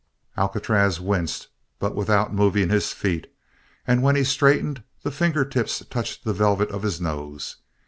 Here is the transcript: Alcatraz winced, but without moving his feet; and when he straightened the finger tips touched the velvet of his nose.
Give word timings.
Alcatraz 0.35 0.99
winced, 0.99 1.49
but 1.77 1.95
without 1.95 2.33
moving 2.33 2.69
his 2.69 2.91
feet; 2.91 3.31
and 3.85 4.01
when 4.01 4.15
he 4.15 4.23
straightened 4.23 4.81
the 5.03 5.11
finger 5.11 5.45
tips 5.45 5.85
touched 5.91 6.23
the 6.23 6.33
velvet 6.33 6.71
of 6.71 6.81
his 6.81 6.99
nose. 6.99 7.57